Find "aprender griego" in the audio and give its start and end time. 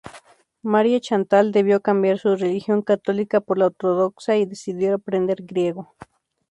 4.95-5.93